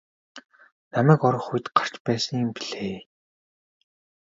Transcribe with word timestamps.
Намайг 0.93 1.21
орох 1.27 1.47
үед 1.53 1.65
гарч 1.77 1.93
байсан 2.07 2.35
юм 2.45 2.49
билээ. 2.55 2.95